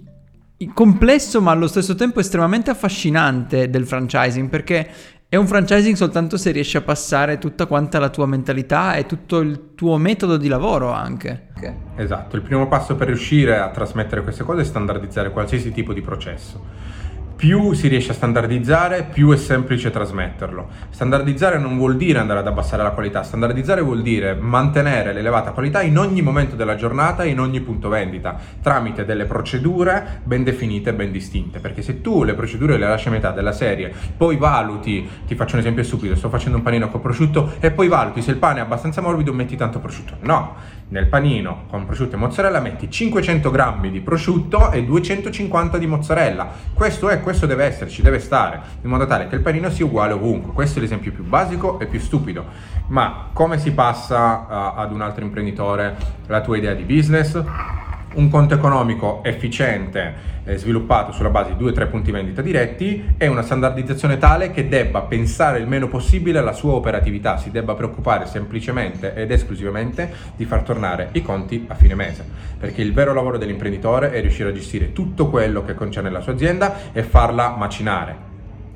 complesso 0.74 1.42
ma 1.42 1.52
allo 1.52 1.68
stesso 1.68 1.96
tempo 1.96 2.20
estremamente 2.20 2.70
affascinante 2.70 3.70
del 3.70 3.86
franchising 3.86 4.50
perché 4.50 4.90
è 5.30 5.38
un 5.38 5.48
franchising 5.48 5.96
soltanto 5.96 6.38
se 6.38 6.52
riesci 6.52 6.76
a 6.76 6.82
passare 6.82 7.38
tutta 7.38 7.66
quanta 7.66 7.98
la 7.98 8.10
tua 8.10 8.26
mentalità 8.26 8.96
e 8.96 9.06
tutto 9.06 9.40
il 9.40 9.74
tuo 9.76 9.98
metodo 9.98 10.38
di 10.38 10.48
lavoro 10.48 10.92
anche. 10.92 11.50
Esatto, 11.96 12.36
il 12.36 12.42
primo 12.42 12.68
passo 12.68 12.96
per 12.96 13.08
riuscire 13.08 13.58
a 13.58 13.70
trasmettere 13.70 14.22
queste 14.24 14.44
cose 14.44 14.62
è 14.62 14.66
standardizzare 14.66 15.32
qualsiasi 15.32 15.72
tipo 15.72 15.94
di 15.94 16.02
processo 16.02 16.98
più 17.40 17.72
si 17.72 17.88
riesce 17.88 18.12
a 18.12 18.16
standardizzare, 18.16 19.04
più 19.04 19.32
è 19.32 19.38
semplice 19.38 19.92
trasmetterlo. 19.92 20.68
Standardizzare 20.90 21.58
non 21.58 21.78
vuol 21.78 21.96
dire 21.96 22.20
andare 22.20 22.42
ad 22.42 22.48
abbassare 22.48 22.84
la 22.84 22.90
qualità, 22.90 23.24
standardizzare 23.24 23.80
vuol 23.80 24.02
dire 24.02 24.36
mantenere 24.36 25.14
l'elevata 25.14 25.52
qualità 25.52 25.82
in 25.82 25.98
ogni 25.98 26.22
momento 26.22 26.58
della 26.58 26.76
giornata 26.76 27.24
e 27.24 27.30
in 27.30 27.40
ogni 27.40 27.62
punto 27.62 27.88
vendita, 27.88 28.38
tramite 28.62 29.06
delle 29.06 29.24
procedure 29.24 30.20
ben 30.26 30.44
definite 30.44 30.90
e 30.90 30.94
ben 30.94 31.14
distinte. 31.14 31.60
Perché 31.60 31.82
se 31.82 32.02
tu 32.02 32.26
le 32.26 32.34
procedure 32.34 32.78
le 32.78 32.86
lasci 32.86 33.08
a 33.08 33.12
metà 33.12 33.32
della 33.32 33.54
serie, 33.54 33.94
poi 34.18 34.36
valuti, 34.36 35.08
ti 35.26 35.36
faccio 35.36 35.54
un 35.54 35.62
esempio 35.62 35.84
stupido, 35.84 36.18
sto 36.18 36.28
facendo 36.28 36.58
un 36.58 36.64
panino 36.64 36.90
con 36.90 37.00
prosciutto 37.00 37.54
e 37.62 37.72
poi 37.72 37.88
valuti 37.88 38.22
se 38.22 38.32
il 38.32 38.38
pane 38.38 38.60
è 38.60 38.64
abbastanza 38.64 39.00
morbido 39.00 39.32
metti 39.32 39.56
tanto 39.56 39.80
prosciutto. 39.80 40.18
No, 40.24 40.56
nel 40.90 41.08
panino 41.08 41.66
con 41.70 41.86
prosciutto 41.86 42.16
e 42.16 42.18
mozzarella 42.18 42.60
metti 42.60 42.90
500 42.90 43.52
grammi 43.52 43.92
di 43.92 44.02
prosciutto 44.02 44.72
e 44.72 44.84
250 44.84 45.78
di 45.78 45.88
mozzarella. 45.88 46.48
Questo 46.74 47.10
è, 47.10 47.22
questo 47.22 47.46
deve 47.46 47.66
essere, 47.66 47.90
ci 47.90 48.02
deve 48.02 48.20
stare, 48.20 48.62
in 48.82 48.90
modo 48.90 49.06
tale 49.06 49.28
che 49.28 49.36
il 49.36 49.42
panino 49.42 49.70
sia 49.70 49.86
uguale 49.86 50.14
ovunque. 50.14 50.54
Questo 50.54 50.80
è 50.80 50.82
l'esempio 50.82 51.12
più 51.12 51.24
basico 51.24 51.80
e 51.80 51.88
più 51.88 52.00
stupido. 52.00 52.46
Ma 52.88 53.30
come 53.34 53.60
si 53.60 53.72
passa 53.72 54.46
uh, 54.76 54.80
ad 54.80 54.92
un 54.92 55.02
altro 55.02 55.24
imprenditore 55.24 55.96
la 56.28 56.42
tua 56.42 56.58
idea 56.58 56.74
di 56.74 56.84
business? 56.84 57.89
Un 58.14 58.30
conto 58.30 58.56
economico 58.56 59.22
efficiente 59.24 60.38
eh, 60.44 60.58
sviluppato 60.58 61.12
sulla 61.12 61.30
base 61.30 61.52
di 61.52 61.58
due 61.58 61.70
o 61.70 61.74
tre 61.74 61.88
punti 61.88 62.12
vendita 62.12 62.42
diretti 62.42 63.14
e 63.18 63.28
una 63.28 63.44
standardizzazione 63.44 64.18
tale 64.18 64.52
che 64.52 64.68
debba 64.68 65.02
pensare 65.02 65.60
il 65.60 65.68
meno 65.68 65.88
possibile 65.88 66.40
alla 66.40 66.54
sua 66.54 66.74
operatività, 66.74 67.38
si 67.38 67.52
debba 67.52 67.76
preoccupare 67.76 68.26
semplicemente 68.26 69.14
ed 69.14 69.32
esclusivamente 69.32 70.10
di 70.36 70.46
far 70.46 70.64
tornare 70.64 71.10
i 71.14 71.22
conti 71.22 71.66
a 71.68 71.76
fine 71.76 71.94
mese, 71.94 72.26
perché 72.58 72.82
il 72.82 72.94
vero 72.94 73.14
lavoro 73.14 73.38
dell'imprenditore 73.38 74.12
è 74.12 74.22
riuscire 74.22 74.50
a 74.50 74.54
gestire 74.54 74.92
tutto 74.92 75.30
quello 75.30 75.64
che 75.64 75.76
concerne 75.76 76.10
la 76.10 76.22
sua 76.22 76.34
azienda 76.34 76.92
e 76.92 77.04
farla 77.04 77.56
macinare. 77.56 78.28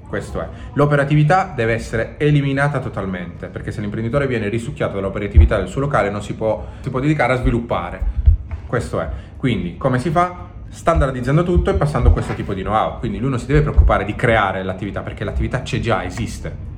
Questo 0.08 0.42
è. 0.42 0.48
L'operatività 0.74 1.52
deve 1.56 1.74
essere 1.74 2.16
eliminata 2.18 2.78
totalmente, 2.78 3.48
perché 3.48 3.72
se 3.72 3.82
l'imprenditore 3.82 4.28
viene 4.28 4.48
risucchiato 4.48 4.94
dall'operatività 4.94 5.58
del 5.58 5.68
suo 5.68 5.82
locale 5.82 6.12
non 6.12 6.22
si 6.22 6.36
può, 6.36 6.68
si 6.82 6.92
può 6.92 7.00
dedicare 7.00 7.34
a 7.34 7.38
sviluppare 7.38 8.22
questo 8.74 9.00
è. 9.00 9.08
Quindi 9.38 9.78
come 9.78 10.00
si 10.00 10.10
fa? 10.10 10.48
Standardizzando 10.68 11.44
tutto 11.44 11.70
e 11.70 11.76
passando 11.76 12.10
questo 12.10 12.34
tipo 12.34 12.56
di 12.56 12.64
know-how. 12.64 12.98
Quindi 12.98 13.20
lui 13.20 13.30
non 13.30 13.38
si 13.38 13.46
deve 13.46 13.62
preoccupare 13.62 14.04
di 14.04 14.16
creare 14.16 14.64
l'attività 14.64 15.02
perché 15.02 15.24
l'attività 15.24 15.62
c'è 15.62 15.80
già, 15.80 16.04
esiste. 16.04 16.72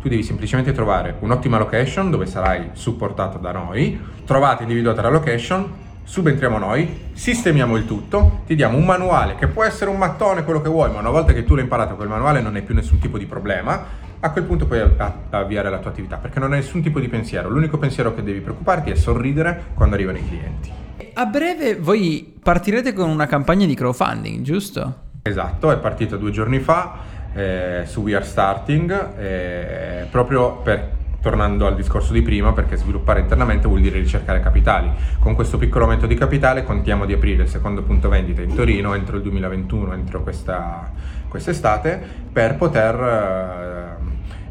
Tu 0.00 0.08
devi 0.08 0.22
semplicemente 0.22 0.72
trovare 0.72 1.16
un'ottima 1.18 1.58
location 1.58 2.10
dove 2.10 2.24
sarai 2.24 2.70
supportato 2.72 3.36
da 3.36 3.52
noi, 3.52 4.00
trovate 4.24 4.62
individuata 4.62 5.02
la 5.02 5.10
location, 5.10 5.70
subentriamo 6.02 6.56
noi, 6.56 7.10
sistemiamo 7.12 7.76
il 7.76 7.84
tutto, 7.84 8.40
ti 8.46 8.54
diamo 8.54 8.78
un 8.78 8.86
manuale 8.86 9.34
che 9.34 9.48
può 9.48 9.64
essere 9.64 9.90
un 9.90 9.98
mattone, 9.98 10.44
quello 10.44 10.62
che 10.62 10.70
vuoi, 10.70 10.90
ma 10.90 11.00
una 11.00 11.10
volta 11.10 11.34
che 11.34 11.44
tu 11.44 11.54
l'hai 11.54 11.64
imparato 11.64 11.94
quel 11.94 12.08
manuale 12.08 12.40
non 12.40 12.54
hai 12.54 12.62
più 12.62 12.74
nessun 12.74 12.98
tipo 13.00 13.18
di 13.18 13.26
problema, 13.26 13.84
a 14.20 14.30
quel 14.30 14.44
punto 14.44 14.64
puoi 14.64 14.80
avviare 15.28 15.68
la 15.68 15.78
tua 15.78 15.90
attività 15.90 16.16
perché 16.16 16.40
non 16.40 16.52
hai 16.52 16.60
nessun 16.60 16.80
tipo 16.80 17.00
di 17.00 17.08
pensiero. 17.08 17.50
L'unico 17.50 17.76
pensiero 17.76 18.14
che 18.14 18.22
devi 18.22 18.40
preoccuparti 18.40 18.90
è 18.90 18.94
sorridere 18.94 19.64
quando 19.74 19.94
arrivano 19.94 20.16
i 20.16 20.26
clienti. 20.26 20.77
A 21.20 21.26
breve 21.26 21.74
voi 21.74 22.32
partirete 22.40 22.92
con 22.92 23.08
una 23.08 23.26
campagna 23.26 23.66
di 23.66 23.74
crowdfunding, 23.74 24.42
giusto? 24.42 24.94
Esatto, 25.22 25.72
è 25.72 25.78
partita 25.78 26.16
due 26.16 26.30
giorni 26.30 26.60
fa 26.60 26.98
eh, 27.34 27.82
su 27.86 28.02
We 28.02 28.14
Are 28.14 28.24
Starting, 28.24 29.16
eh, 29.18 30.06
proprio 30.12 30.58
per 30.58 30.92
tornando 31.20 31.66
al 31.66 31.74
discorso 31.74 32.12
di 32.12 32.22
prima, 32.22 32.52
perché 32.52 32.76
sviluppare 32.76 33.18
internamente 33.18 33.66
vuol 33.66 33.80
dire 33.80 33.98
ricercare 33.98 34.38
capitali. 34.38 34.92
Con 35.18 35.34
questo 35.34 35.58
piccolo 35.58 35.86
aumento 35.86 36.06
di 36.06 36.14
capitale 36.14 36.62
contiamo 36.62 37.04
di 37.04 37.14
aprire 37.14 37.42
il 37.42 37.48
secondo 37.48 37.82
punto 37.82 38.08
vendita 38.08 38.40
in 38.40 38.54
Torino 38.54 38.94
entro 38.94 39.16
il 39.16 39.22
2021, 39.22 39.94
entro 39.94 40.22
questa, 40.22 40.88
quest'estate, 41.26 42.00
per 42.32 42.54
poter 42.54 42.94
eh, 42.94 43.87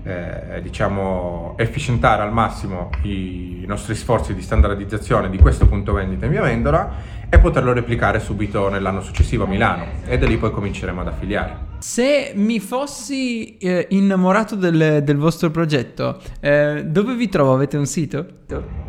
eh, 0.08 0.62
diciamo, 0.62 1.56
efficientare 1.58 2.22
al 2.22 2.32
massimo 2.32 2.90
i 3.02 3.66
nostri 3.68 3.94
sforzi 3.94 4.34
di 4.34 4.42
standardizzazione 4.42 5.30
di 5.30 5.38
questo 5.38 5.68
punto 5.68 5.92
vendita 5.92 6.26
in 6.26 6.32
via 6.32 6.42
Vendola 6.42 7.16
e 7.30 7.40
poterlo 7.40 7.74
replicare 7.74 8.22
subito 8.22 8.70
nell'anno 8.70 9.02
successivo 9.02 9.44
a 9.44 9.48
Milano 9.48 9.86
e 10.06 10.18
da 10.18 10.26
lì 10.26 10.38
poi 10.38 10.52
cominceremo 10.52 11.02
ad 11.02 11.08
affiliare. 11.08 11.66
Se 11.80 12.32
mi 12.36 12.62
fossi 12.62 13.58
eh, 13.58 13.88
innamorato 13.90 14.56
del, 14.56 15.04
del, 15.04 15.18
vostro 15.18 15.52
progetto, 15.52 16.20
eh, 16.40 16.86
dove 16.86 17.14
vi 17.16 17.28
trovo? 17.28 17.54
Avete 17.54 17.76
un 17.76 17.86
sito? 17.86 18.26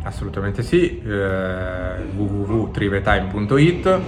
Assolutamente 0.03 0.63
sì, 0.63 1.01
eh, 1.01 1.95
www.trivetime.it. 2.15 3.99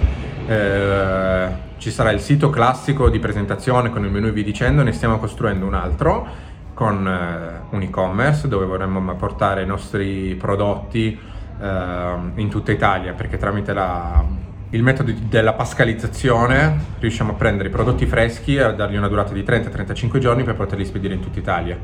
Eh, 0.46 1.70
ci 1.76 1.90
sarà 1.90 2.10
il 2.10 2.20
sito 2.20 2.48
classico 2.48 3.10
di 3.10 3.18
presentazione 3.18 3.90
con 3.90 4.04
il 4.04 4.10
menu 4.10 4.28
e 4.28 4.32
vi 4.32 4.44
dicendo, 4.44 4.82
ne 4.82 4.92
stiamo 4.92 5.18
costruendo 5.18 5.66
un 5.66 5.74
altro 5.74 6.50
con 6.82 7.06
eh, 7.06 7.74
un 7.76 7.82
e-commerce 7.82 8.48
dove 8.48 8.66
vorremmo 8.66 9.14
portare 9.14 9.62
i 9.62 9.66
nostri 9.66 10.34
prodotti 10.34 11.16
eh, 11.60 12.14
in 12.34 12.48
tutta 12.48 12.72
Italia 12.72 13.12
perché 13.12 13.36
tramite 13.36 13.72
la, 13.72 14.24
il 14.70 14.82
metodo 14.82 15.12
della 15.28 15.52
pascalizzazione 15.52 16.96
riusciamo 16.98 17.32
a 17.32 17.34
prendere 17.34 17.68
i 17.68 17.70
prodotti 17.70 18.04
freschi 18.04 18.56
e 18.56 18.62
a 18.62 18.72
dargli 18.72 18.96
una 18.96 19.06
durata 19.06 19.32
di 19.32 19.42
30-35 19.44 20.18
giorni 20.18 20.42
per 20.42 20.56
poterli 20.56 20.84
spedire 20.84 21.14
in 21.14 21.20
tutta 21.20 21.38
Italia. 21.38 21.78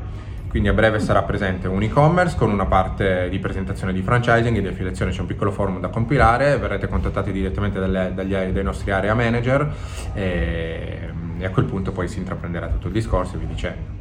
Quindi 0.49 0.67
a 0.67 0.73
breve 0.73 0.99
sarà 0.99 1.21
presente 1.21 1.69
un 1.69 1.81
e-commerce 1.81 2.35
con 2.35 2.51
una 2.51 2.65
parte 2.65 3.29
di 3.29 3.39
presentazione 3.39 3.93
di 3.93 4.01
franchising 4.01 4.57
e 4.57 4.61
di 4.61 4.67
affiliazione, 4.67 5.11
c'è 5.11 5.21
un 5.21 5.27
piccolo 5.27 5.51
forum 5.51 5.79
da 5.79 5.87
compilare, 5.87 6.57
verrete 6.57 6.89
contattati 6.89 7.31
direttamente 7.31 7.79
dalle, 7.79 8.11
dagli, 8.13 8.33
dai 8.33 8.63
nostri 8.63 8.91
area 8.91 9.13
manager 9.13 9.71
e, 10.13 11.09
e 11.37 11.45
a 11.45 11.49
quel 11.51 11.65
punto 11.65 11.93
poi 11.93 12.09
si 12.09 12.17
intraprenderà 12.17 12.67
tutto 12.67 12.87
il 12.87 12.93
discorso 12.93 13.35
e 13.35 13.37
vi 13.37 13.47
dicendo. 13.47 13.98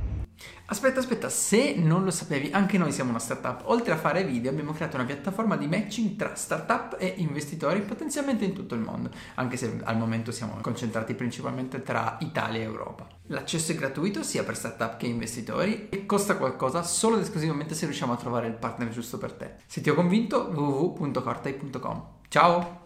Aspetta, 0.66 1.00
aspetta, 1.00 1.28
se 1.28 1.75
non 1.76 2.04
lo 2.04 2.11
sapevi, 2.11 2.50
anche 2.52 2.78
noi 2.78 2.92
siamo 2.92 3.11
una 3.11 3.18
startup. 3.18 3.62
Oltre 3.64 3.92
a 3.92 3.97
fare 3.97 4.25
video, 4.25 4.50
abbiamo 4.50 4.73
creato 4.73 4.97
una 4.97 5.07
piattaforma 5.07 5.57
di 5.57 5.66
matching 5.66 6.16
tra 6.16 6.35
startup 6.35 6.97
e 6.99 7.14
investitori 7.16 7.80
potenzialmente 7.80 8.45
in 8.45 8.52
tutto 8.52 8.75
il 8.75 8.80
mondo, 8.80 9.11
anche 9.37 9.57
se 9.57 9.80
al 9.83 9.97
momento 9.97 10.30
siamo 10.30 10.59
concentrati 10.61 11.14
principalmente 11.14 11.83
tra 11.83 12.18
Italia 12.21 12.61
e 12.61 12.64
Europa. 12.64 13.07
L'accesso 13.28 13.73
è 13.73 13.75
gratuito 13.75 14.23
sia 14.23 14.45
per 14.45 14.57
startup 14.57 14.97
che 14.97 15.07
investitori 15.07 15.88
e 15.88 16.07
costa 16.07 16.37
qualcosa 16.37 16.83
solo 16.83 17.16
ed 17.16 17.23
esclusivamente 17.23 17.75
se 17.75 17.87
riusciamo 17.87 18.12
a 18.12 18.16
trovare 18.16 18.47
il 18.47 18.54
partner 18.54 18.88
giusto 18.90 19.18
per 19.18 19.33
te. 19.33 19.54
Se 19.66 19.80
ti 19.80 19.90
ho 19.90 19.95
convinto, 19.95 20.50
www.cortai.com. 20.52 22.07
Ciao! 22.28 22.77